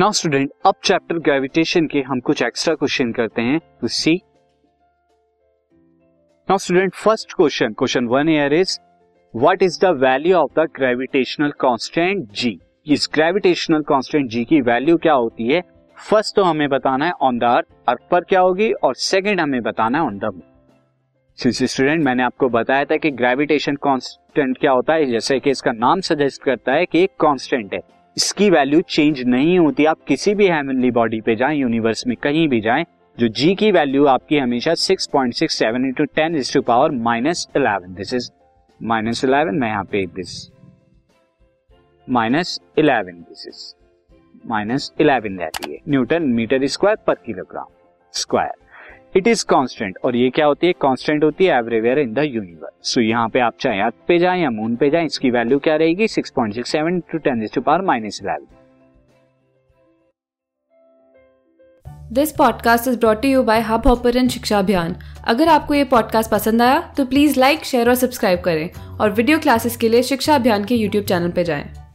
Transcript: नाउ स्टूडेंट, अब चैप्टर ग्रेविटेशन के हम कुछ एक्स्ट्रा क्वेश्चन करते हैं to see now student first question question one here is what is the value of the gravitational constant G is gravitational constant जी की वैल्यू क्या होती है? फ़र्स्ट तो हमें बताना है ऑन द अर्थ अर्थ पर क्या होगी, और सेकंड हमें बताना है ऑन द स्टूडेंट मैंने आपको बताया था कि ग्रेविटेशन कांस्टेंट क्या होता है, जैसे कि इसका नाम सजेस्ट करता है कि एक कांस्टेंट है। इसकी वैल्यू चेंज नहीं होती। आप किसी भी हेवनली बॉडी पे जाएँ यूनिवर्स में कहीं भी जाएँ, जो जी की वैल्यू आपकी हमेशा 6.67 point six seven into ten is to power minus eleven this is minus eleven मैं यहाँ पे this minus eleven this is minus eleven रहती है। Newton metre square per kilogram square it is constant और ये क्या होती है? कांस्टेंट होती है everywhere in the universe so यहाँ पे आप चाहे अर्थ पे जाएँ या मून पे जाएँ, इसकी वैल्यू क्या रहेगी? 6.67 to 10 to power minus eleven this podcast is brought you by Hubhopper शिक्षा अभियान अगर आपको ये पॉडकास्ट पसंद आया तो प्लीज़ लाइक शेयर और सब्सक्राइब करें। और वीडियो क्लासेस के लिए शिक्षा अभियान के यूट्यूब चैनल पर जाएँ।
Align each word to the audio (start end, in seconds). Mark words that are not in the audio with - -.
नाउ 0.00 0.12
स्टूडेंट, 0.12 0.50
अब 0.66 0.74
चैप्टर 0.84 1.18
ग्रेविटेशन 1.18 1.86
के 1.86 2.00
हम 2.00 2.20
कुछ 2.20 2.42
एक्स्ट्रा 2.42 2.74
क्वेश्चन 2.74 3.10
करते 3.12 3.42
हैं 3.42 3.58
to 3.80 3.88
see 3.88 4.14
now 6.48 6.58
student 6.58 6.94
first 6.94 7.32
question 7.32 7.72
question 7.72 8.06
one 8.06 8.28
here 8.28 8.52
is 8.54 8.78
what 9.34 9.62
is 9.62 9.78
the 9.80 9.90
value 10.02 10.36
of 10.36 10.60
the 10.60 10.66
gravitational 10.76 11.50
constant 11.60 12.30
G 12.32 12.56
is 12.86 13.08
gravitational 13.14 13.82
constant 13.88 14.30
जी 14.30 14.44
की 14.44 14.60
वैल्यू 14.60 14.96
क्या 14.98 15.14
होती 15.14 15.48
है? 15.48 15.62
फ़र्स्ट 15.98 16.36
तो 16.36 16.42
हमें 16.42 16.68
बताना 16.68 17.06
है 17.06 17.12
ऑन 17.12 17.38
द 17.38 17.44
अर्थ 17.44 17.66
अर्थ 17.88 18.08
पर 18.10 18.24
क्या 18.24 18.40
होगी, 18.40 18.72
और 18.72 18.94
सेकंड 18.94 19.40
हमें 19.40 19.60
बताना 19.62 19.98
है 19.98 20.04
ऑन 20.04 20.18
द 20.18 20.42
स्टूडेंट 21.38 22.04
मैंने 22.04 22.22
आपको 22.22 22.48
बताया 22.50 22.84
था 22.84 22.96
कि 22.96 23.10
ग्रेविटेशन 23.12 23.76
कांस्टेंट 23.82 24.58
क्या 24.58 24.72
होता 24.72 24.94
है, 24.94 25.04
जैसे 25.06 25.40
कि 25.40 25.50
इसका 25.50 25.72
नाम 25.74 26.00
सजेस्ट 26.02 26.42
करता 26.42 26.72
है 26.72 26.86
कि 26.86 27.02
एक 27.02 27.20
कांस्टेंट 27.20 27.74
है। 27.74 27.82
इसकी 28.18 28.48
वैल्यू 28.50 28.80
चेंज 28.80 29.20
नहीं 29.22 29.58
होती। 29.58 29.84
आप 29.84 29.98
किसी 30.08 30.34
भी 30.34 30.46
हेवनली 30.48 30.90
बॉडी 30.90 31.20
पे 31.20 31.34
जाएँ 31.36 31.56
यूनिवर्स 31.56 32.06
में 32.06 32.16
कहीं 32.16 32.46
भी 32.48 32.60
जाएँ, 32.60 32.84
जो 33.18 33.28
जी 33.30 33.54
की 33.54 33.70
वैल्यू 33.72 34.06
आपकी 34.06 34.38
हमेशा 34.38 34.72
6.67 34.74 35.06
point 35.12 35.34
six 35.34 35.58
seven 35.58 35.84
into 35.84 36.04
ten 36.16 36.36
is 36.36 36.52
to 36.54 36.62
power 36.62 36.90
minus 36.90 37.46
eleven 37.56 37.94
this 37.94 38.14
is 38.14 38.30
minus 38.80 39.24
eleven 39.24 39.54
मैं 39.54 39.68
यहाँ 39.68 39.84
पे 39.84 40.04
this 40.06 40.34
minus 42.08 42.58
eleven 42.78 43.20
this 43.22 43.46
is 43.48 43.62
minus 44.46 44.92
eleven 45.00 45.38
रहती 45.38 45.72
है। 45.72 45.78
Newton 45.88 46.22
metre 46.32 46.66
square 46.66 46.96
per 47.06 47.14
kilogram 47.26 47.66
square 48.14 48.52
it 49.14 49.26
is 49.26 49.44
constant 49.44 49.98
और 50.04 50.16
ये 50.16 50.30
क्या 50.30 50.46
होती 50.46 50.66
है? 50.66 50.72
कांस्टेंट 50.72 51.24
होती 51.24 51.44
है 51.44 51.56
everywhere 51.58 51.98
in 51.98 52.12
the 52.14 52.18
universe 52.18 52.92
so 52.92 53.00
यहाँ 53.00 53.28
पे 53.28 53.40
आप 53.40 53.54
चाहे 53.60 53.80
अर्थ 53.80 53.94
पे 54.08 54.18
जाएँ 54.18 54.42
या 54.42 54.50
मून 54.50 54.76
पे 54.76 54.90
जाएँ, 54.90 55.06
इसकी 55.06 55.30
वैल्यू 55.30 55.58
क्या 55.58 55.76
रहेगी? 55.76 56.06
6.67 56.08 57.00
to 57.12 57.18
10 57.18 57.54
to 57.54 57.60
power 57.60 57.82
minus 57.82 58.20
eleven 58.22 58.46
this 62.12 62.32
podcast 62.32 62.88
is 62.88 62.98
brought 62.98 63.24
you 63.24 63.42
by 63.42 63.60
Hubhopper 63.86 64.28
शिक्षा 64.28 64.58
अभियान 64.58 64.96
अगर 65.24 65.48
आपको 65.48 65.74
ये 65.74 65.84
पॉडकास्ट 65.84 66.30
पसंद 66.30 66.62
आया 66.62 66.80
तो 66.96 67.04
प्लीज़ 67.06 67.40
लाइक 67.40 67.64
शेयर 67.64 67.88
और 67.88 67.94
सब्सक्राइब 67.94 68.40
करें। 68.40 68.70
और 69.00 69.10
वीडियो 69.10 69.38
क्लासेस 69.38 69.76
के 69.76 69.88
लिए 69.88 70.02
शिक्षा 70.02 70.34
अभियान 70.34 70.64
के 70.64 70.74
यूट्यूब 70.74 71.04
चैनल 71.04 71.30
पर 71.30 71.42
जाएँ। 71.42 71.87